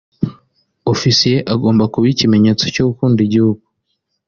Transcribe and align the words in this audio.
ofisiye 0.93 1.37
agomba 1.53 1.83
kuba 1.91 2.05
ikimenyetso 2.13 2.65
cyo 2.73 2.83
gukunda 2.89 3.19
igihugu 3.27 3.63